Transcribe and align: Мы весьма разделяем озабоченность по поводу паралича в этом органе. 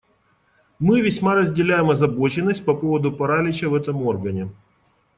Мы 0.79 0.99
весьма 1.01 1.35
разделяем 1.35 1.91
озабоченность 1.91 2.65
по 2.65 2.73
поводу 2.73 3.11
паралича 3.11 3.69
в 3.69 3.75
этом 3.75 4.01
органе. 4.01 4.49